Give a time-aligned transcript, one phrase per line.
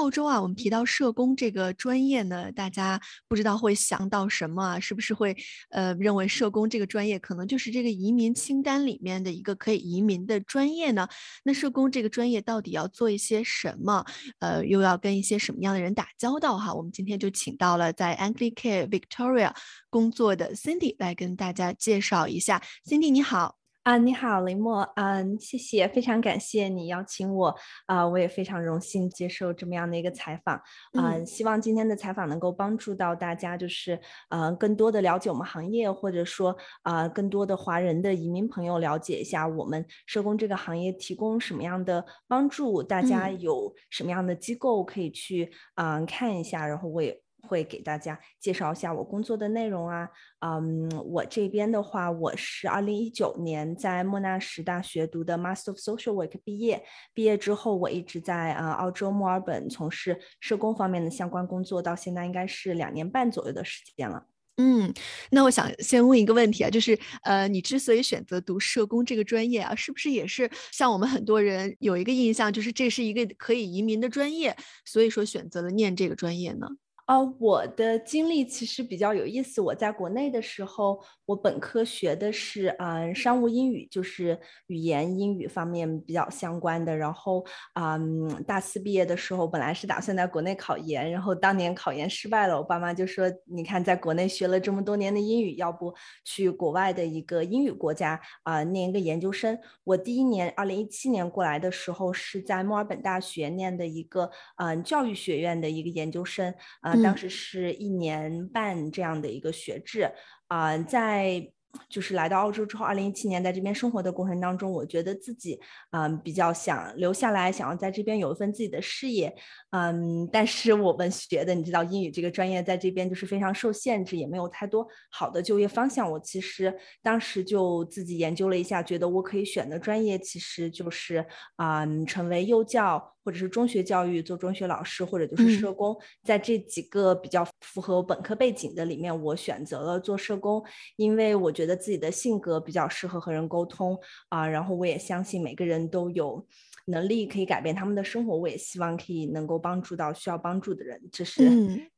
[0.00, 4.80] 澳洲啊，我们提到社工这个专业呢，大家不知道会想到什么啊？
[4.80, 5.36] 是不是会
[5.68, 11.06] 呃认为社工这个专业可能就是这个移民清单里面的一个可以移民的专业呢？
[11.44, 14.02] 那社工这个专业到底要做一些什么？
[14.38, 16.72] 呃，又要跟一些什么样的人打交道哈？
[16.72, 19.54] 我们今天就请到了在 Anglicare Victoria
[19.90, 22.62] 工作的 Cindy 来跟大家介绍一下。
[22.86, 23.59] Cindy 你好。
[23.90, 27.52] 啊，你好，林墨，嗯，谢谢，非常感谢你邀请我，
[27.86, 30.62] 啊，我也非常荣幸接受这么样的一个采访，
[30.96, 47.20] 嗯，希望今天的采访能够帮助到大家，就是，呃，更多的了解我们行业，或者说，啊，更多的华人的移民朋友了解一下我们社工这个行业提供什么样的帮助，大家有什么样的机构可以去，嗯，看一下，然后我也。
[47.42, 50.08] 会给大家介绍一下我工作的内容啊，
[50.40, 64.26] 嗯，我这边的话，我是二零一九年在莫纳什大学读的 Master of Social Work 毕业，毕业之后我一直在呃澳洲墨尔本从事社工方面的相关工作，到现在应该是两年半左右的时间了。
[64.62, 64.92] 嗯，
[65.30, 74.54] 那我想先问一个问题啊，就是呃，你之所以选择读社工这个专业啊，是不是也是像我们很多人有一个印象，就是这是一个可以移民的专业，
[74.84, 76.68] 所以说选择了念这个专业呢？
[77.10, 79.60] 呃，我的经历其实比较有意思。
[79.60, 86.96] 我在国内的时候，我本科学的是嗯商务英语，就是语言英语方面比较相关的。
[86.96, 87.44] 然后
[87.74, 95.92] 嗯，大四毕业的时候，本来是打算在国内考研，然后当年考研失败了，我爸妈就说：“你看，在国内学了这么多年的英语，要不
[96.24, 106.99] 去国外的一个英语国家啊念一个研究生？”我第一年，二零一七年过来的时候，是在墨尔本大学念的一个嗯教育学院的一个研究生啊。
[107.02, 110.10] 当时是一年半这样的一个学制
[110.48, 111.52] 啊，在。
[111.88, 115.56] 就是来到澳洲之后，二零一七年在这边生活的过程当中，我觉得自己
[115.92, 119.32] 嗯比较想留下来，想要在这边有一份自己的事业，
[119.70, 126.10] 嗯，但是我们学的你知道英语这个专业在这边就是非常受限制，也没有太多好的就业方向。
[126.10, 131.24] 我其实当时就自己研究了一下，觉得我可以选的专业其实就是
[131.58, 140.60] 嗯成为幼教或者是中学教育做中学老师，或者就是社工，在这几个比较符合我本科背景的里面，我选择了做社工，
[140.96, 141.50] 因为我。
[141.60, 143.98] 觉得自己的性格比较适合和人沟通
[144.30, 146.42] 啊，然后我也相信每个人都有
[146.86, 151.50] 能力可以改变他们的生活，我也希望可以能够帮助到需要帮助的人，这是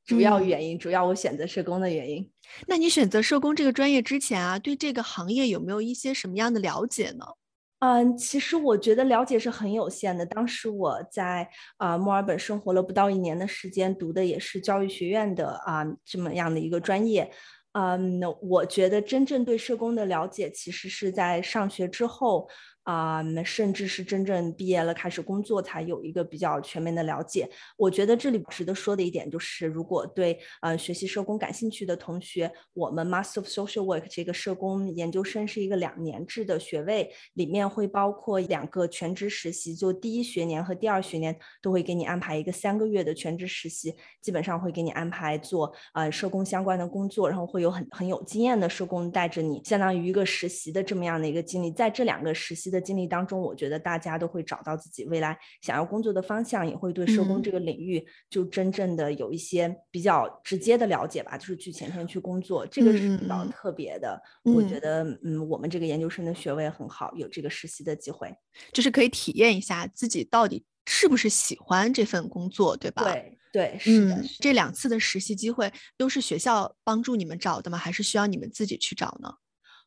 [0.04, 2.28] 主要原因，主要我选择社工的原因。
[2.66, 7.24] 那你选择社工这个专业之前啊，对这个行业有没有一些什么样的了解呢？
[7.82, 10.24] 嗯，其实我觉得了解是很有限的。
[10.24, 11.48] 当时我在
[11.78, 17.28] 啊墨尔本生活了不到一年的时间，读的也是教育学院的啊这么样的一个专业。
[17.72, 22.48] 嗯，那我觉得真正对社工的了解，其实是在上学之后。
[22.84, 27.48] 啊，甚至是真正毕业了开始工作，才有一个比较全面的了解。
[27.76, 52.71] 我觉得这里值得说的一点就是，如果对呃学习社工感兴趣的同学，我们 Master of Social Work 这个社工研究生是一个两年制的学位，里面会包括两个全职实习，就第一学年和第二学年都会给你安排一个三个月的全职实习，基本上会给你安排做呃社工相关的工作，然后会有很很有经验的社工带着你，相当于一个实习的这么样的一个经历，在这两个实习。
[52.72, 61.38] 的经历当中，我觉得大家都会找到自己未来想要工作的方向，也会对社工这个领域就真正的有一些比较直接的了解吧。
[61.38, 64.20] 就是去前线去工作，这个是比较特别的。
[64.42, 68.34] 我觉得，嗯，我们这个研究生的学位很好，有这个实习的机会，
[68.72, 73.04] 就是可以体验一下自己到底是不是喜欢这份工作，对吧？
[73.04, 74.22] 对对，是的。
[74.40, 77.76] 这两次的实习机会都是学校帮助你们找的吗？
[77.76, 79.34] 还是需要你们自己去找呢？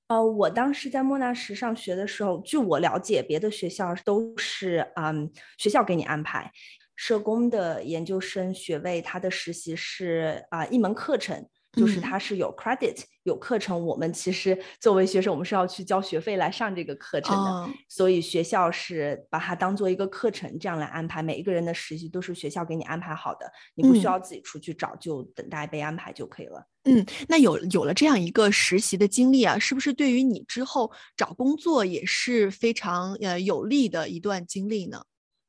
[0.09, 6.51] 呃，我当时在莫纳什上学的时候，据我了解，别的学校都是嗯，学校给你安排
[6.95, 11.47] 社工的研究生学位，他的实习是啊一门课程。
[11.75, 21.21] 就是它是有 credit 有课程，我们其实作为学生，我们是要去交学费来上这个课程的，所以学校是把它当做一个课程这样来安排。
[21.21, 26.65] 每一个人的实习都是学校给你安排好的，你不需要自己出去找，就等待被安排就可以了。
[26.83, 35.03] 嗯，那有有了这样一个实习的经历啊，是不是对于你之后找工作也是非常呃有利的一段经历呢？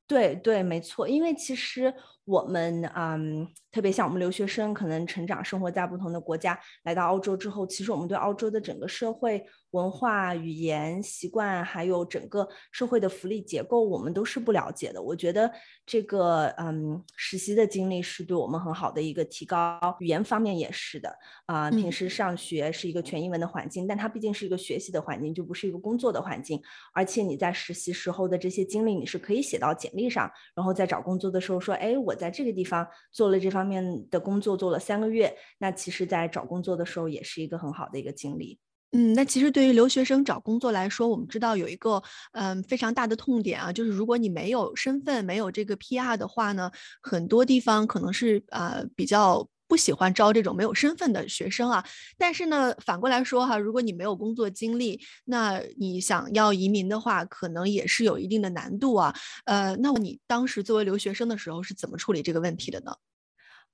[0.06, 1.94] 对对，没错，因为其实。
[2.26, 15.00] 我们嗯，特别像我们留学生，可能成长生活在不同的国家，来到澳洲之后，其实我们对澳洲的整个社会文化、语言习惯，还有整个社会的福利结构，我们都是不了解的。
[15.00, 15.48] 我觉得
[15.86, 21.70] 这个嗯，实习的经历是对我们很好的一个提高，语言方面也是的啊。
[21.70, 26.60] 平时上学是一个全英文的环境，但它毕竟是一个学习的环境，就不是一个工作的环境。
[26.92, 32.15] 而且你在实习时候的这些经历，你是可以写到简历上，然后在找工作的时候说，哎，我。
[32.16, 38.58] 在这个地方做了这方面的工作，做了三个月，那其实在找工作的时候也是一个很好的一个经历。
[38.92, 42.02] 嗯，那其实对于留学生找工作来说，我们知道有一个
[42.32, 46.70] 嗯非常大的痛点啊，就是如果你没有身份、没有这个 PR 的话呢，
[47.02, 51.84] 很多地方可能是呃比较不喜欢招这种没有身份的学生啊。
[52.18, 59.14] 但是呢，反过来说哈，如果你没有工作经历，那你想要移民的话，可能也是有一定的难度啊。
[59.44, 62.92] 呃，那你当时作为留学生的时候是怎么处理这个问题的呢？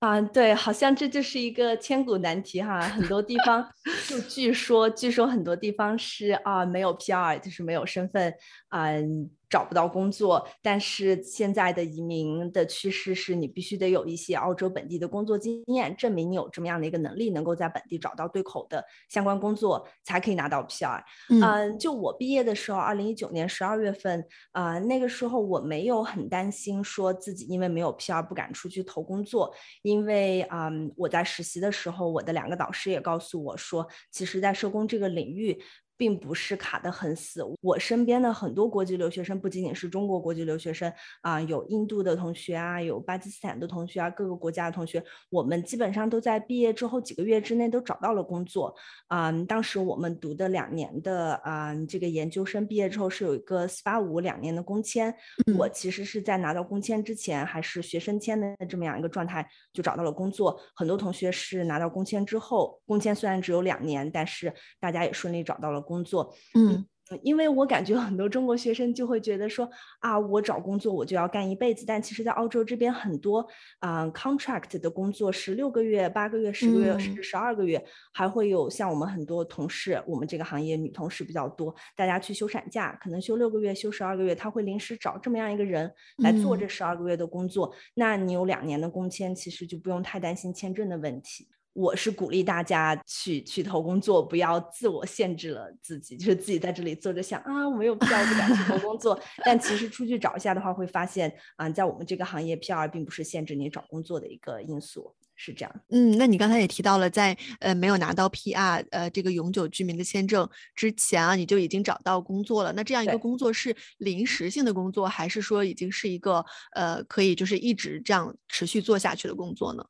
[0.00, 2.80] 啊，对，好像这就是一个千古难题哈。
[2.80, 3.64] 很多地方
[4.08, 8.34] 就据说，据说很多地方是啊，没有 PR，就是没有身份，
[8.72, 9.30] 嗯。
[9.52, 21.02] 找不到工作，但是现在的移民的趋势是你必须得有一些澳洲本地的工作经验，证明你有这么样的一个能力，能够在本地找到对口的相关工作，才可以拿到 PR。
[21.28, 35.60] 嗯，就我毕业的时候，二零一九年十二月份，啊，那个时候我没有很担心说自己因为没有 PR 不敢出去投工作，因为啊，我在实习的时候，我的两个导师也告诉我说，其实，在社工这个领域。
[36.02, 37.44] 并不是卡得很死。
[37.60, 45.00] 我身边的很多国际留学生，不仅仅是中国国际留学生啊，有印度的同学啊，有巴基斯坦的同学啊，各个国家的同学，
[45.30, 48.74] 我们基本上都在毕业之后几个月之内都找到了工作。
[49.06, 55.14] 啊，当时我们读的两年的啊这个研究生毕业之后是有一个四八五两年的工签。
[55.56, 60.60] 我其实是在拿到工签之前还是学生签的这么样一个状态就找到了工作。
[60.74, 65.80] 很多同学是拿到工签之后，工签虽然只有两年，但是大家也顺利找到了。
[65.91, 66.86] 工作，嗯。
[67.22, 69.68] 因为我感觉很多中国学生就会觉得说
[69.98, 73.46] 啊，我找工作我就要干一辈子，但其实，在澳洲这边很多
[73.80, 77.22] 啊，contract 的工作是六个月、八个月、十个月甚至。
[77.22, 77.84] 十二个月，
[78.14, 91.46] 还会有像我们很多同事，我们这个行业女同事比较多，大家去休产假，可能休六个月、休十二个月，他会临时找这么样一个人来做这十二个月的工作，那你有两年的工签，其实就不用太担心签证的问题。
[91.74, 99.18] 我是鼓励大家去去投工作，不要自我限制了自己，就是自己在这里坐着想啊，我没有 PR 不敢去投工作。
[99.44, 105.74] 但其实出去找一下的话，会发现啊，在我们这个行业，PR 并不是限制你找工作的一个因素，是这样。
[105.88, 112.72] 嗯，那你刚才也提到了，在呃没有拿到 PR 呃这个永久居民的签证之前啊，你就已经找到工作了。
[112.74, 116.44] 那这样一个工作是临时性的工作，还是说已经是一个
[116.74, 119.82] 呃可以就是一直这样持续做下去的工作呢？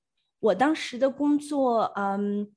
[0.43, 2.51] 我当时的工作，嗯，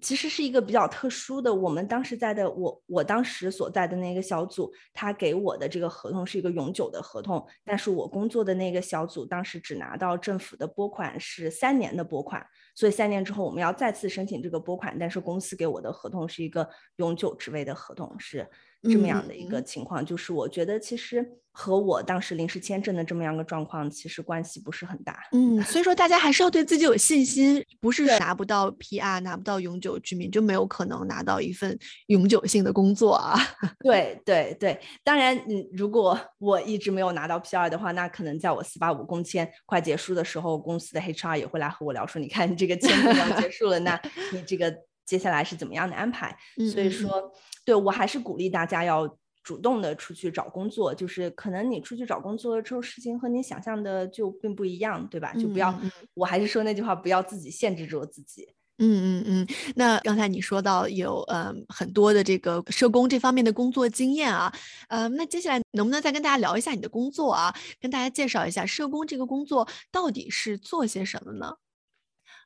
[0.00, 1.52] 其实是一个比较特殊的。
[1.52, 18.48] 我们当时在的，我我当时所在的那个小组，他给我的这个合同是一个永久的合同，但是我工作的那个小组当时只拿到政府的拨款是三年的拨款，所以三年之后我们要再次申请这个拨款，但是公司给我的合同是一个永久职位的合同，是。
[18.84, 25.18] 这么样的一个情况，就是我觉得其实和我当时临时签证的这么样的状况，其实关系不是很大。
[25.32, 31.78] 嗯，所以说大家还是要对自己有信心，不是拿不到 PR，拿不到永久居民就没有可能拿到一份
[32.08, 33.38] 永久性的工作啊。
[33.84, 44.00] 对对对，当然，嗯，如果我一直没有拿到 PR 的话，那可能在我四八五工签快结束的时候，公司的 HR 也会来和我聊说，你看你这个签证要结束了，那
[44.32, 44.74] 你这个。
[45.04, 46.36] 接下来是怎么样的安排？
[46.72, 47.32] 所以说，
[47.64, 49.08] 对我还是鼓励大家要
[49.42, 50.94] 主动的出去找工作。
[50.94, 55.32] 就是可能你出去找工作了之后，事情和你想象的就并不一样，对吧？
[55.34, 55.78] 就不要，
[56.14, 58.48] 我还是说那句话，不要自己限制住自己。
[58.78, 59.46] 嗯嗯嗯。
[59.76, 64.52] 那刚才你说到有呃很多的这个社工这方面的工作经验啊，
[64.88, 67.54] 呃，那接下来能不能再跟大家聊一下你的工作啊？
[67.80, 71.54] 跟大家介绍一下社工这个工作到底是做些什么呢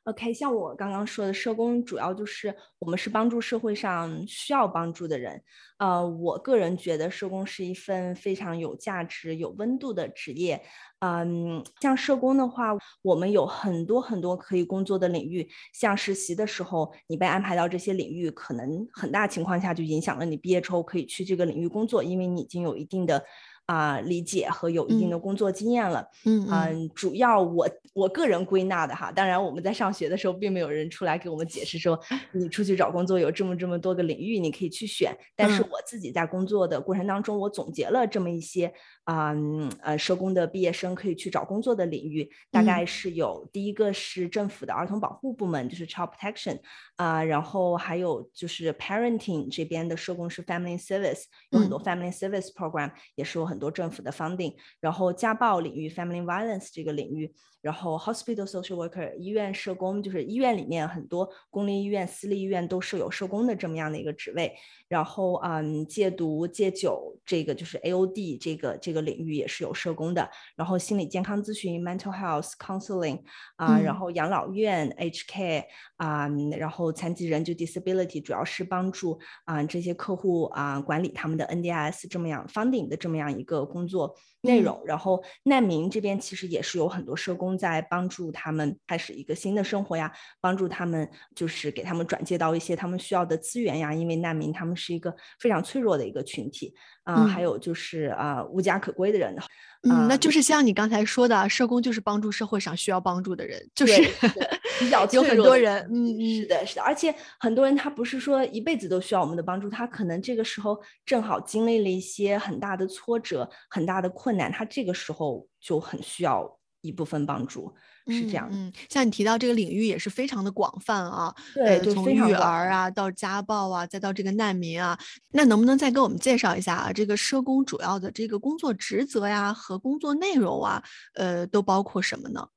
[0.05, 5.41] ？OK，像我刚刚说的，社工主要就是我们是帮助社会上需要帮助的人。
[5.77, 10.61] 呃，我个人觉得社工是一份非常有价值、有温度的职业。
[10.99, 15.47] 嗯，像社工的话，我们有很多很多可以工作的领域。
[15.73, 23.23] 像实习的时候，你被安排到这些领域，可能很大情况下就影响了你毕业之后可以去这个领域工作，因为你已经有一定的。
[23.69, 26.09] 啊，理解和有一定的工作经验了。
[26.25, 31.99] 嗯嗯，主要我我个人归纳的哈，当然我们在上学的时候，并没有人出来给我们解释说，
[32.31, 35.15] 你出去找工作有这么这么多个领域你可以去选。
[35.35, 38.73] 但是我自己在工作的过程当中，我总结了这么一些
[39.03, 39.35] 啊
[39.83, 46.59] 呃社工的毕业生可以去找工作的领域，大概是有第一个是政府的儿童保护部门，就是 Child Protection
[46.95, 53.58] 啊，然后还有就是 Parenting 这边的社工是 Family Service，有很多 Family Service Program，也是有很。
[53.59, 57.31] 多政府的 funding，然后家暴领域 family violence 这个领域。
[57.61, 64.55] 然后，hospital social worker 医院社工就是医院里面很多公立医院、私立医院都设有社工的这么样的一个职位。
[64.87, 70.29] 然后，嗯，戒毒戒酒这个就是 AOD 这个这个领域也是有社工的。
[70.55, 73.21] 然后，心理健康咨询 mental health counseling
[73.57, 75.65] 啊，然后养老院 HK
[75.97, 84.15] 啊，然后残疾人就 disability 主要是帮助啊这些客户啊管理他们的 NDIS 这么样 funding 的这么样一个个工作。
[84.41, 96.73] 内容，然后难民这边其实也是有很多社工在帮助他们开始一个新的生活呀，帮助他们就是给他们转接到一些他们需要的资源呀，因为难民他们是一个非常脆弱的一个群体。
[97.03, 99.35] 啊，还有就是啊无家可归的人。
[99.81, 103.99] 嗯，那就是像你刚才说的，社工就是帮助社会上需要帮助的人，就是
[104.77, 117.73] 比较有很多人，嗯嗯，是的，是的，而且很多人他不是说一辈子都需要我们的帮助，他可能这个时候正好经历了一些很大的挫折、很大的困难，他这个时候就很需要一部分帮助。
[118.07, 124.97] 是这样，嗯，像你提到这个领域也是非常的广泛啊，对，从育儿啊到家暴啊，再到这个难民啊，
[125.31, 126.91] 那能不能再给我们介绍一下啊？
[126.91, 130.83] 这个社工主要的这个工作职责呀和工作内容啊，
[131.13, 132.47] 呃，都包括什么呢？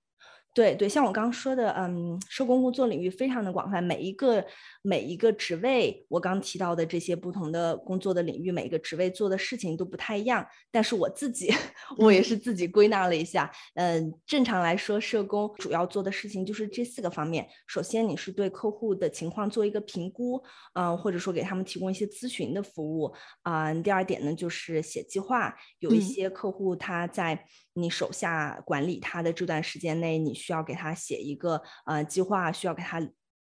[0.54, 4.44] 对对，像我刚刚说的，嗯，社工工作领域非常的广泛，每一个
[4.82, 10.46] 每一个职位，我刚提到的这些不同的工作的领域，每个职位做的事情都不太一样。
[10.70, 11.50] 但是我自己，
[11.96, 17.48] 我也是自己归纳了一下，嗯，正常来说，社工主要做的事情就是这四个方面。
[17.66, 20.42] 首先，你是对客户的情况做一个评估，
[20.74, 25.54] 嗯，或者说给他们提供一些咨询的服务，啊，第二点呢，就是写计划。
[25.78, 33.00] 有一些客户他在你手下管理他的这段时间内，你需要给他写一个呃计划，需要给他。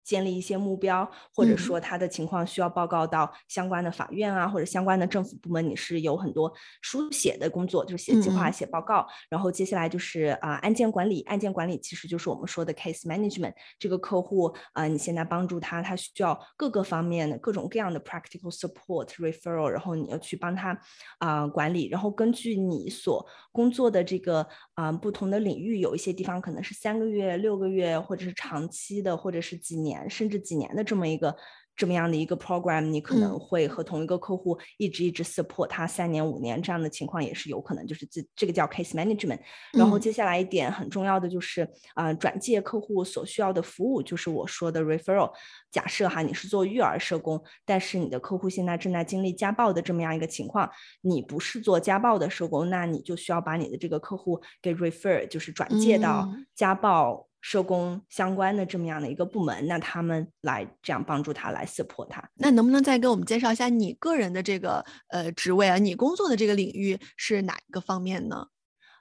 [0.06, 9.04] 建立一些目标，或者说他的情况需要报告到相关的法院啊，或者相关的政府部门，你是有很多书写的工作，就是写计划、写报告。
[9.28, 13.52] 然后接下来就是啊，案件管理，案件管理其实就是我们说的 case management。
[13.80, 20.80] 这个客户啊，你现在帮助他，他需要各个方面的各种各样的 practical support referral，然后你要去帮他
[21.18, 21.88] 啊管理。
[21.88, 29.95] 然后根据你所工作的这个啊不同的领域，有一些地方可能是三个月、六个月，或者是长期的，或者是几年。
[30.08, 31.36] 甚至几年的这么一个。
[31.78, 39.38] 这么样的一个 program，你可能会和同一个客户一直一直 support 他三年五年这样的情况也是有可能，就是这这个叫 case management。
[39.74, 45.30] 然后接下来一点很重要的就是啊转介客户所需要的服务，就是我说的 referral。
[45.70, 50.70] 假设哈你是做育儿社工，但是你的客户现在正在经历家暴的这么样一个情况，
[51.02, 57.28] 你不是做家暴的社工，那你就需要把你的这个客户给 refer，就是转介到家暴。
[57.48, 62.28] 社工相关的这么样的一个部门，那他们来这样帮助他来 support 他。
[62.34, 65.76] 那能不能再给我们介绍一下你个人的这个呃职位啊？
[65.76, 68.48] 你工作的这个领域是哪一个方面呢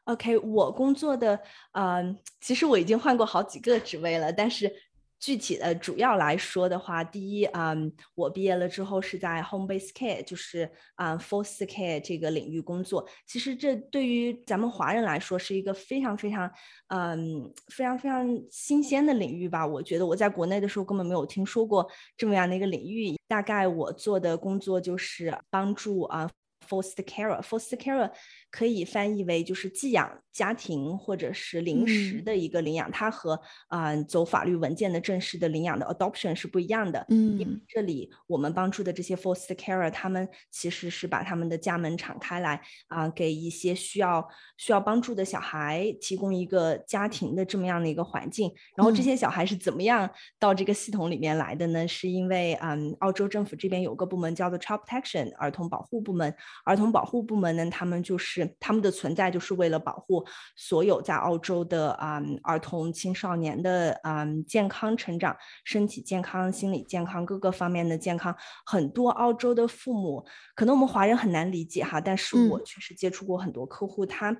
[0.03, 1.39] ？OK，我工作的
[1.71, 4.71] 呃，其实我已经换过好几个职位了，但是。
[5.19, 13.07] 具体的主要来说的话，第一，嗯，我毕业了之后是在 home base care，就是啊 foster care 这个领域工作。
[13.25, 16.51] 其实这对于咱们华人来说是一个非常非常，
[16.87, 19.65] 嗯，非常非常新鲜的领域吧。
[19.65, 23.15] 我觉得我在国内的时候根本没有听说过这么样的一个领域。
[23.27, 26.29] 大概我做的工作就是帮助啊
[26.67, 28.11] foster care，foster care。
[28.51, 33.39] 可以翻译为就是寄养家庭或者是临时的一个领养，它和
[33.69, 37.05] 啊走法律文件的正式的领养的 adoption 是不一样的。
[37.07, 44.27] 嗯，这里我们帮助的这些 foster carer，他们其实是把他们的家门敞开来啊，给一些需要
[44.57, 48.51] 需要帮助的小孩提供一个家庭的这么样的一个环境。
[48.75, 51.87] 然后这些小孩是怎么样到这个系统里面来的呢？
[51.87, 58.53] 是因为嗯，澳洲政府这边有个部门叫做 Child Protection 儿童保护部门，儿童保护部门呢，他们就是。
[58.59, 60.24] 他们的存在就是为了保护
[60.55, 68.35] 所有在澳洲的啊儿童青少年的啊健康成长、身体健康、心理健康各个方面的健康。
[68.65, 74.35] 很多澳洲的父母，可能我们华人很难理解哈，但是我确实接触过很多客户，他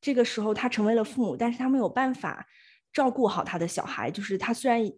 [0.00, 2.46] 这个时候他成为了父母，但是他没有办法
[2.92, 4.90] 照顾好他的小孩，就是他虽然。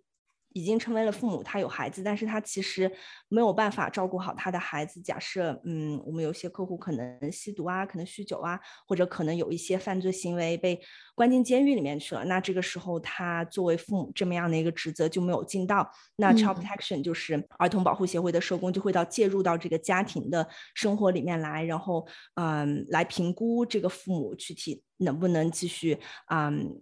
[0.56, 2.90] 已经成为了父母，他有孩子，但是他其实
[3.28, 5.02] 没有办法照顾好他的孩子。
[5.02, 8.58] 假设，嗯，我们有些客户可能吸毒啊，可能酗酒啊，
[8.88, 10.80] 或者可能有一些犯罪行为被
[11.14, 12.24] 关进监狱里面去了。
[12.24, 15.86] 那这个时候，他作为父母这么样的一个职责就没有尽到。
[16.16, 25.98] 那 Child Protection 就是儿童保护协会的社工就会到介入到这个家庭的生活里面来，然后，嗯，来评估这个父母具体能不能继续，
[26.30, 26.80] 嗯。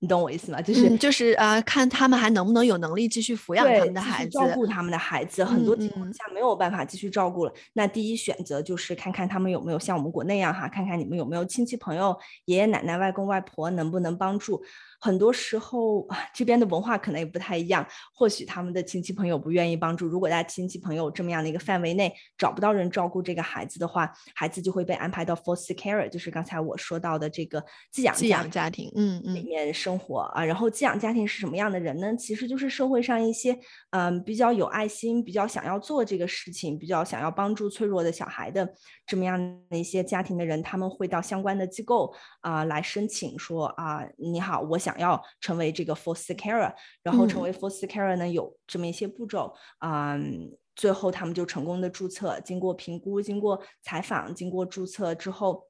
[0.00, 0.62] 你懂我意思吗？
[0.62, 5.44] 就是就是呃，看他们还能不能有能力继续抚养他们的孩子，照顾他们的孩子。
[5.44, 14.62] 很多情况下没有办法继续照顾了，那第一选择就是看看他们有没有像我们国内一样哈，看看你们有没有亲戚朋友、爷爷奶奶、外公外婆能不能帮助。
[15.00, 20.06] 很多时候啊，这边的文化可能也不太一样，或许他们的亲戚朋友不愿意帮助。
[20.06, 30.44] 如果在亲戚朋友这么样的一个范围内找不到人照顾这个孩子的话，孩子就会被安排到 foster care，就是刚才我说到的这个寄养寄养家庭，嗯嗯，里面生活啊。
[30.44, 32.14] 然后寄养家庭是什么样的人呢？
[32.16, 33.58] 其实就是社会上一些
[33.92, 38.70] 嗯比较有爱心、比较想要做这个事情、比较想要帮助脆弱的小孩的
[39.06, 39.38] 这么样
[39.70, 44.98] 的一些家庭的人，他们会到相关的机构啊来申请说啊，你好，我想。
[44.98, 50.18] 要成为这个 foster care，然后成为 foster care 呢，有这么一些步骤啊，
[50.74, 55.67] 最后他们就成功的注册，经过评估，经过采访，经过注册之后。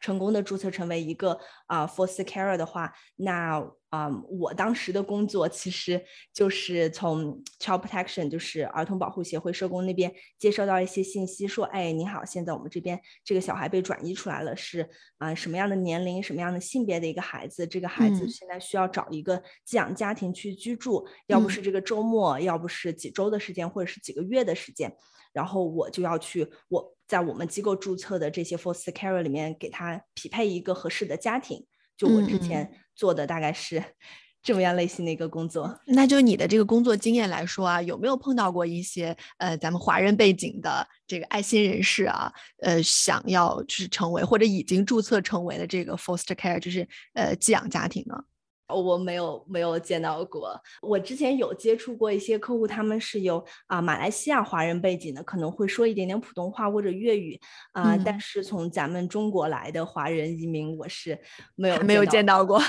[0.00, 14.88] 成功的注册成为一个啊 foster care 的话，那啊我当时的工作其实就是从 Child Protection，就是儿童保护协会社工那边接收到一些信息，说，哎，你好，现在我们这边这个小孩被转移出来了，是
[15.18, 24.92] 啊什么样的年龄、什么样的性别的一个孩子，这个孩子现在需要找一个寄养家庭去居住，要不是这个周末，要不是几周的时间，或者是几个月的时间。
[25.36, 31.62] 然后我就要去我在我们机构注册的这些 foster care 里面给他匹配一个合适的家庭。
[31.94, 33.82] 就我之前做的大概是
[34.42, 35.78] 这么样类型的一个工作。
[35.86, 48.24] 那就你的这个工作经验来说啊，有没有碰到过一些呃咱们华人背景的这个爱心人士啊，呃想要就是成为或者已经注册成为了这个 foster care，就是呃寄养家庭呢？
[48.68, 57.38] 我没有没有见到过，我之前有接触过一些客户，他们是有啊马来西亚华人背景的，可能会说一点点普通话或者粤语
[57.72, 61.18] 啊，但是从咱们中国来的华人移民，我是
[61.54, 62.60] 没有 没有见到过，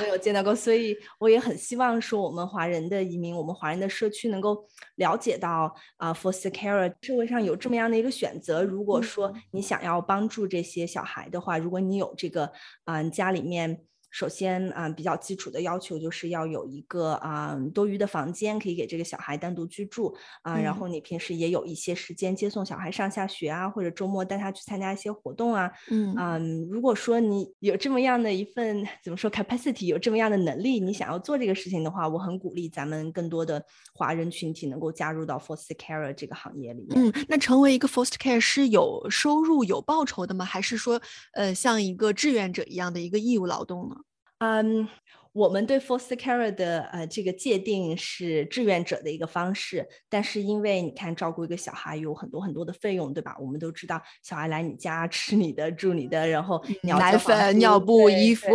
[0.00, 4.66] 没有见到过，所以我也很希望说我们华人的移民，我们华人的社区能够
[4.96, 8.62] 了解到啊，foster care 社会上有这么样的一个选择。
[8.62, 12.50] 如果说你想要帮助这些小孩的话，如果你有这个
[12.86, 13.82] 嗯家里面。
[14.12, 20.58] 首先啊，比较基础的要求就是要有一个啊多余的房间，可以给这个小孩单独居住啊。
[20.58, 25.72] 然后你平时也有一些时间接送小孩上下学啊，或者周末带他去参加一些活动啊。
[25.90, 37.02] 嗯嗯，如果说你有这么样的一份 怎么说 capacity，有这么样的能力，你想要做这个事情的话，我很鼓励咱们更多的华人群体能够加入到 foster care 这个行业里面。
[37.02, 40.44] 嗯，那成为一个 foster care 是有收入有报酬的吗？
[40.44, 41.00] 还是说
[41.32, 43.96] 呃像一个志愿者一样的一个义务劳动呢？
[44.44, 44.88] 嗯，
[45.32, 53.36] 我们对 foster care 的呃这个界定是志愿者的一个方式，但是因为你看照顾一个小孩有很多很多的费用，对吧？
[53.38, 58.48] 我们都知道小孩来你家吃你的住你的，然后奶粉、尿布、衣服，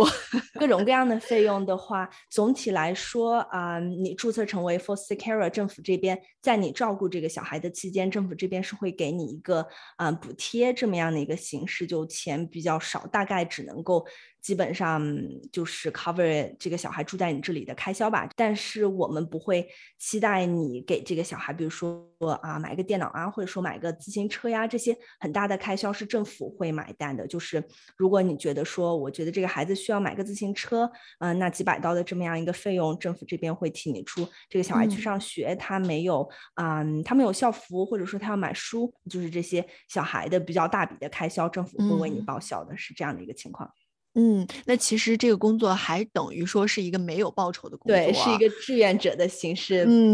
[0.60, 14.06] 各种各样的费用的话，总体来说啊，你注册成为 foster care，政府这边在你照顾这个小孩的期间，政府这边是会给你一个嗯补贴这么样的一个形式，就钱比较少，大概只能够。
[14.48, 15.06] 基本上
[15.52, 27.26] 就是 cover 这个小孩住在你这里的开销吧，但是我们不会期待你给这个小孩，比如说啊买个电脑啊，或者说买个自行车呀，这些很大的开销是政府会买单的。
[27.26, 27.62] 就是
[27.94, 34.26] 如果你觉得说，我觉得这个孩子需要买个自行车，嗯，那几百刀的这么样一个费用，政府这边会替你出。
[34.48, 43.70] 这个小孩去上学，他没有嗯，他没有校服，或者说他要买书，就是这些小孩的比较大笔的开销，政府会为你报销的，是这样的一个情况。
[44.18, 49.84] 嗯，那其实这个工作还等于说是一个没有报酬的工作，对，是一个志愿者的形式。
[49.86, 50.12] 嗯，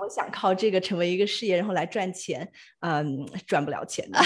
[0.00, 4.18] 我想靠这个成为一个事业，然后来赚钱，嗯，赚不了钱的。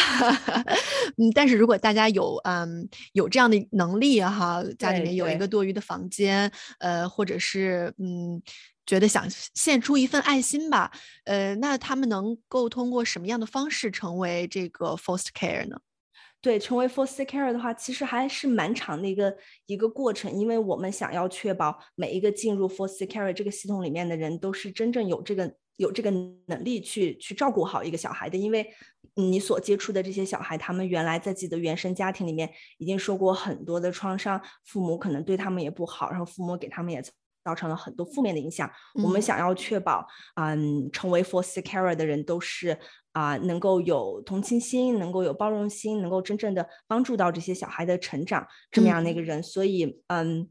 [1.18, 8.40] 嗯，但是如果大家有嗯有这样的能力哈，家里面有一个多余的房间，呃，或者是嗯
[8.86, 10.92] 觉得想献出一份爱心吧，
[11.24, 15.76] 呃，那他们能够通过什么样的方式成为这个 foster care 呢？
[16.42, 26.10] 对，成为 foster care 的话，其实还是蛮长的一个一个过程，因为我们想要确保每一个进入 foster care 这个系统里面的人都是真正有这个有这个
[26.46, 28.66] 能力去去照顾好一个小孩的，因为
[29.16, 37.02] 你所接触的这些小孩，他们原来在自己的原生家庭里面已经受过很多的创伤，父母可能对他们也不好，然后父母给他们也。
[37.42, 38.70] 造成了很多负面的影响。
[39.02, 42.78] 我们想要确保，嗯，成为 foster care 的人都是
[43.12, 49.42] 啊，能够有同情心，能够有包容心，能够真正的帮助到这些小孩的成长，这么样的一个人。
[49.42, 50.48] 所以，嗯，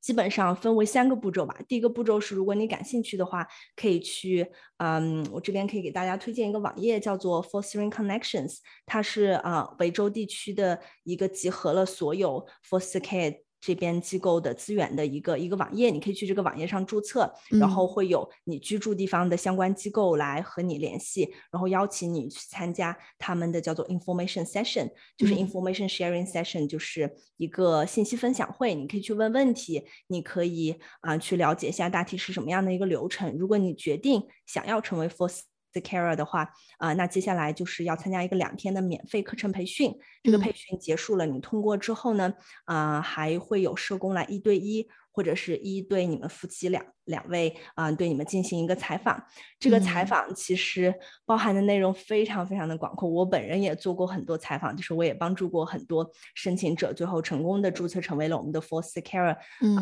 [0.00, 1.56] 基本上分为三个步骤吧。
[1.68, 13.42] 第一个步骤是，如果你感兴趣的话，可以去，嗯，我这边可以给大家推荐一个网页，叫做 Fostering Connections，它是啊，维州地区的一个集合了所有 foster care。
[13.62, 33.32] 这边机构的资源的一个一个网页，你可以去这个网页上注册，然后会有你居住地方的相关机构来和你联系，然后邀请你去参加他们的叫做 information session，就是 information sharing session，就是一个信息分享会，你可以去问问题，你可以啊去了解一下大体是什么样的一个流程。
[33.38, 35.42] 如果你决定想要成为 Force
[35.80, 39.92] Care 的话，啊，那接下来就是要参加一个两天的免费课程培训。
[40.22, 46.84] 这个培训结束了，你通过之后呢，啊，还会有社工来一对一或者是一对你们夫妻两。
[47.06, 49.22] 两位啊，对你们进行一个采访。
[49.58, 50.92] 这个采访其实
[51.24, 53.08] 包含的内容非常非常的广阔。
[53.08, 59.36] 我本人也做过很多采访，就是我也帮助过很多申请者，最后成功的注册成为了我们的 Foster Care。
[59.60, 59.76] 嗯，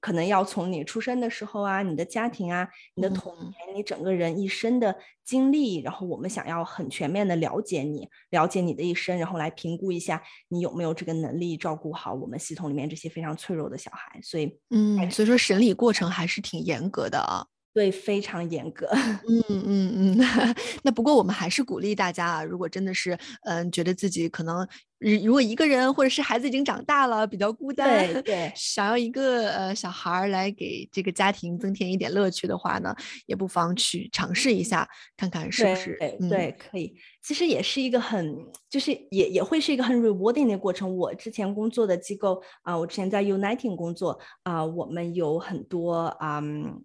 [0.00, 14.20] 可能要从你出生的时候啊，你的家庭啊，你的童年，你整个人一生的经历，然后我们想要很全面的了解你，了解你的一生，然后来评估一下你有没有这个能力照顾好我们系统里面这些非常脆弱的小孩。
[14.22, 16.42] 所以，嗯，所以说审理过程还是。
[16.46, 18.86] 挺严格的啊，对，非常严格。
[19.28, 20.18] 嗯 嗯嗯，
[20.84, 24.66] 那不过我们还是鼓励大家啊，如果真的是嗯觉得自己可能。
[24.98, 32.94] 如果一个人或者是孩子已经长大了，比较孤单， 对，想要一个呃小孩儿来给这个家庭增添一点乐趣的话呢，
[33.26, 35.98] 也不妨去尝试一下，看看是不是
[36.30, 36.94] 对，可以。
[37.22, 38.36] 其实也是一个很，
[38.70, 40.96] 就是也也会是一个很 rewarding 的过程。
[40.96, 46.40] 我之前工作的机构啊，我之前在 Uniting 工作啊，我们有很多啊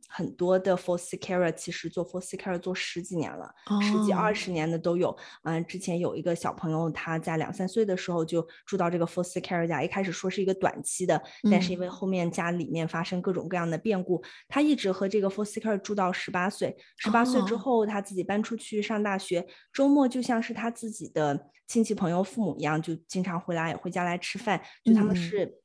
[0.10, 3.48] 很多的 foster care，其实做 foster care 做十几年了，
[3.84, 5.16] 十几二十年的都有。
[5.44, 16.76] 嗯，之前有一个小朋友，他在两三岁的时候就住到这个 foster care 家，一开始说是一个短期的，但是因为后面家里面发生各种各样的变故，他一直和这个 foster care 住到十八岁。
[16.98, 25.61] 十八岁之后，他自己搬出去上大学，周末就像是他自己的亲戚朋友、父母一样，就经常回来回家来吃饭，就他们是，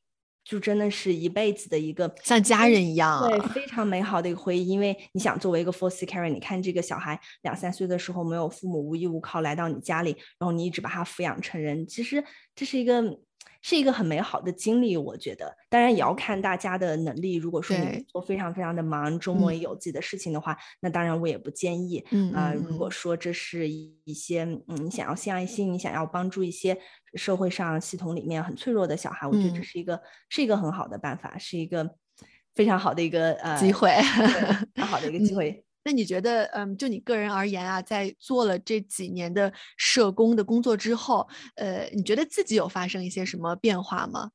[0.48, 4.68] 就真的是一辈子的一个像家人一样，对，非常美好的一个回忆。
[4.68, 12.22] 因为你想作为一个 foster care，你看这个小孩两三岁的时候没有父母，无依无靠来到你家里，然后你一直把他抚养成人，其实
[12.54, 13.18] 这是一个。
[13.68, 17.34] 是一个很美好的经历，我觉得，当然也要看大家的能力。
[17.34, 22.06] 如果说你做非常非常的忙，周末也有自己的事情的话，那当然我也不建议。
[22.12, 26.78] 嗯啊，如果说这是一些嗯，你想要献爱心，你想要帮助一些
[27.14, 31.96] 社会上系统里面很脆弱的小孩，我觉得这是一个是一个很好的办法，是一个
[32.54, 33.90] 非常好的一个呃机会，
[34.76, 35.65] 很好的一个 机会。
[35.86, 44.32] 那你觉得，嗯，就你个人而言啊，在做了这几年的社工的工作之后，呃，你觉得自己有发生一些什么变化吗？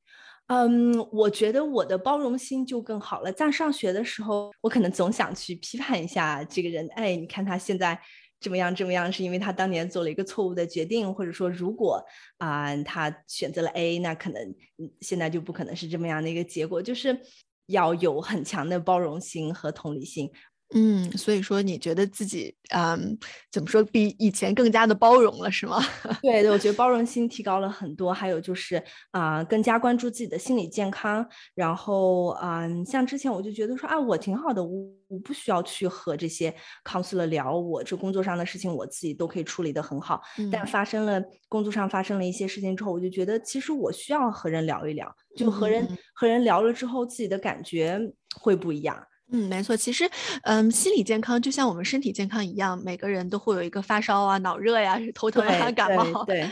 [0.47, 3.29] 嗯，我觉得我的包容心就更好了。
[3.33, 7.99] 在上学的时候，我可能总想去批判一下这个人，哎，你看他现在
[8.39, 12.01] 这么样这么样，是因为他当年做了一个错误的决定，或者说，如果
[12.37, 14.55] 啊他选择了 A，那可能
[15.01, 16.81] 现在就不可能是这么样的一个结果。
[16.81, 17.19] 就是
[17.67, 20.29] 要有很强的包容心和同理心。
[20.73, 23.17] 嗯，所以说你觉得自己嗯，
[23.51, 25.79] 怎么说比以前更加的包容了，是吗？
[26.21, 31.27] 对对，我觉得包容心提高了很多，还有就是啊，更加关注自己的心理健康。
[31.55, 36.53] 然后嗯，像之前我就觉得说啊，我挺好的，我我不需要去和这些
[36.85, 40.21] counselor 聊，我这工作上的事情我自己都可以处理的很好。
[40.49, 47.99] 但发生了工作上发生了一些事情之后，我就觉得其实我需要和人聊一聊，就和人和人聊了之后，自己的感觉
[48.39, 49.03] 会不一样。
[49.33, 50.09] 嗯，没错，其实，
[50.43, 56.25] 嗯，心理健康就像我们身体健康一样，每个人都会有一个发烧啊、脑热呀、头疼啊、 感冒。
[56.25, 56.49] 对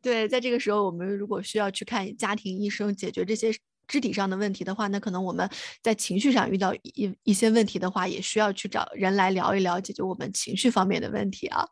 [0.00, 3.52] 对，在这个时候，我们如果需要去看家庭医生解决这些
[3.86, 5.46] 肢体上的问题的话，那可能我们
[5.82, 11.66] 在情绪上遇到一一些问题的话，也需要去找人来聊一聊，解决我们情绪方面的问题啊。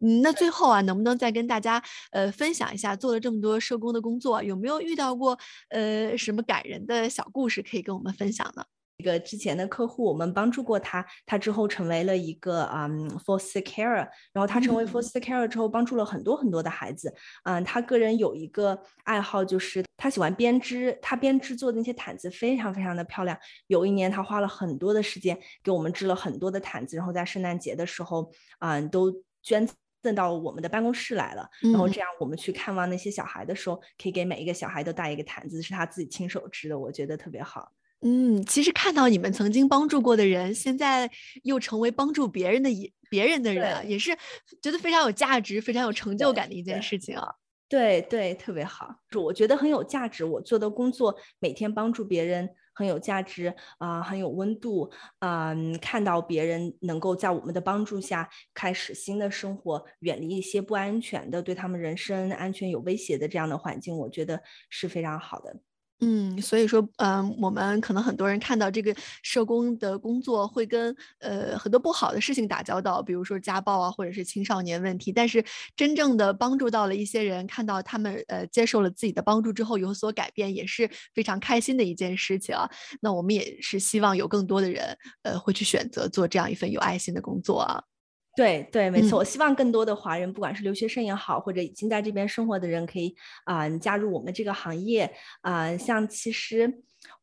[0.00, 8.64] 嗯，那最后啊，能不能再跟大家呃分享一下，做了这么多社工的工作，有没有遇到过呃什么感人的小故事可以跟我们分享呢？
[9.00, 17.12] 一个之前的客户，我们帮助过他，他之后成为了一个嗯 foster care，然后他成为 foster care 之后，帮助了很多很多的孩子。
[17.44, 23.34] 嗯，他个人有一个爱好，就是他喜欢编织，他编织做的那些毯子非常非常的漂亮。
[23.68, 29.10] 有一年，他花了很多的时间给我们织了很多的毯子，然后在圣诞节的时候，嗯，都
[29.42, 29.66] 捐
[30.02, 31.48] 赠到我们的办公室来了。
[31.62, 37.72] 然后这样，我们去看望那些小孩的时候，可以给每一个小孩都带一个毯子，是他自己亲手织的，我觉得特别好。
[38.02, 41.10] 嗯，其实看到你们曾经帮助过的人，现在
[41.42, 44.16] 又成为帮助别人的一别人的人，也是
[44.62, 47.28] 觉得非常有价值、非常有成就感的一件事情啊。
[47.68, 50.24] 对对，特别好，我觉得很有价值。
[50.24, 55.54] 我做的工作，每天帮助别人很有价值啊，很有温度啊。
[55.80, 65.54] 看到别人能够在我们的帮助下开始新的生活，远离一些不安全的、对他们人身安全有威胁的这样的环境，我觉得是非常好的。
[66.02, 75.12] 嗯，所以说，嗯，我们可能很多人看到这个社工的工作会跟呃很多不好的事情打交道，比如说家暴啊，或者是青少年问题。
[75.12, 75.44] 但是
[75.76, 82.66] 真正的帮助到了一些人，看到他们呃接受了自己的帮助之后有所改变，也是非常开心的一件事情啊。
[83.02, 87.89] 那我们也是希望有更多的人呃会去选择做这样一份有爱心的工作啊。
[88.36, 89.18] 对对，没错。
[89.18, 93.14] 我希望更多的华人，不管是留学生也好，或者已经在这边生活的人，可以
[93.44, 95.12] 啊加入我们这个行业
[95.42, 95.76] 啊。
[95.76, 96.72] 像其实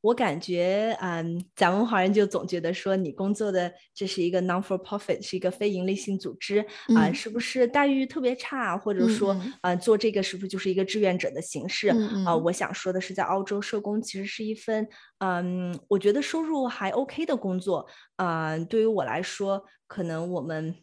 [0.02, 6.64] 我感觉，嗯，咱们华人就总觉得说，你工作的这是一个 non for profit，是一个非盈利性组织
[6.96, 8.78] 啊，是不是待遇特别差？
[8.78, 11.88] 或者说，呃，做这个是不是就是一个志愿者的形式
[12.26, 12.36] 啊？
[12.36, 14.88] 我想说的是，在澳洲社工其实是一份，
[15.20, 18.58] 嗯，我觉得收入还 OK 的工作啊。
[18.60, 20.76] 对于我来说，可能我们。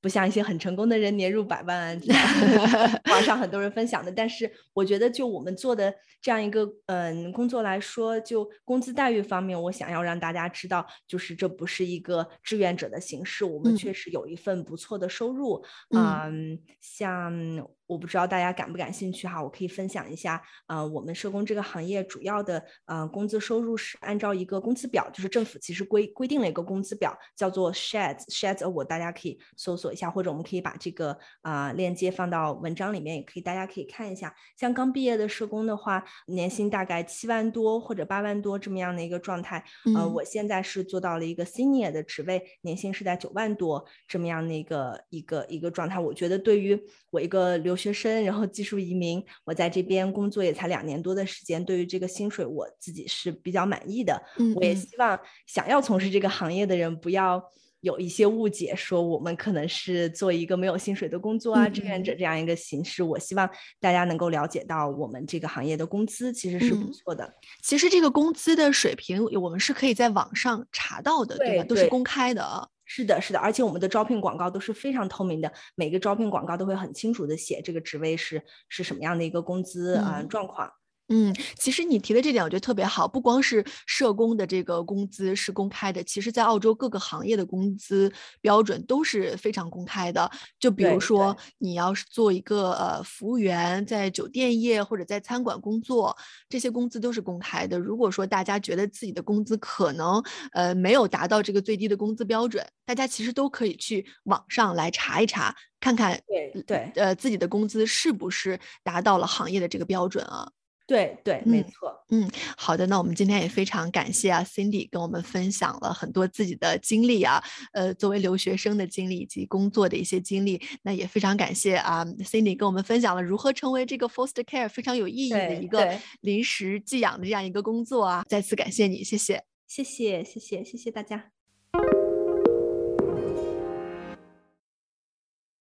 [0.00, 2.00] 不像一些很成功的人年入百万，
[3.10, 4.12] 网上很多人分享的。
[4.12, 15.64] 但是我觉得，就我们做的这样一个嗯工作来说，就工资待遇方面，我想要让大家知道，就是这不是一个志愿者的形式，我们确实有一份不错的收入。
[15.96, 17.68] 嗯，像。
[17.88, 20.40] 我不知道大家感不感兴趣哈，我可以分享一下。
[20.66, 28.68] 呃，我们社工这个行业主要的呃工资收入是按照一个工资表，就是政府其实规规定了一个工资表，叫做 Sheds Sheds。
[28.68, 34.34] 我大家可以搜索一下，或者我们可以把这个啊链接放到文章里面，也可以大家可以看一下。
[34.54, 39.64] 像刚毕业的社工的话，年薪大概七万多或者八万多这么样的一个状态。
[39.96, 45.98] 呃，我现在是做到了一个 Senior 的职位，年薪是在九万多这么样的一个一个一个状态。
[45.98, 46.78] 我觉得对于
[47.10, 54.20] 我一个留学生，然后技术移民，我在这边工作也才两年多的时间，对于这个薪水我自己是比较满意的。
[54.38, 57.42] 嗯，我也希望想要从事这个行业的人不要
[57.80, 63.04] 有一些误解，说我们可能是做一个没有薪水的工作啊，志愿者这样一个形式。
[63.04, 63.48] 我希望
[63.80, 67.32] 大家能够了解到，我们这个行业的工资其实是不错的。
[67.62, 71.64] 其实这个工资的水平，我们是可以在网上查到的，对吧？
[71.64, 72.68] 都是公开的。
[72.88, 80.72] 是的，是的，而且我们的招聘广告都是非常透明的，每个招聘广告都会很清楚的写这个职位是是什么样的一个工资啊状况。
[81.10, 90.30] 嗯，其实你提的这点我觉得特别好，不光是社工的这个工资是公开的，其实在澳洲各个行业的工资标准都是非常公开的。
[90.60, 96.14] 就比如说你要是做一个呃服务员，在酒店业或者在餐馆工作，
[96.46, 97.78] 这些工资都是公开的。
[97.78, 110.50] 如果说大家觉得自己的工资可能呃没有达到这个最低的工资标准，大家其实都可以去网上来查一查，看看对对呃自己的工资是不是达到了行业的这个标准啊。
[110.88, 111.94] 对对，没错。
[112.08, 120.58] 嗯，好的，那我们今天也非常感谢啊，Cindy 跟我们分享了很多自己的经历啊，呃，作为留学生的经历以及工作的一些经历。
[120.82, 128.24] 那也非常感谢啊，Cindy 跟我们分享了如何成为这个 Foster Care 非常有意义的一个临时寄养的这样一个工作啊。
[128.26, 131.37] 再次感谢你，谢谢，谢谢，谢谢，谢谢大家。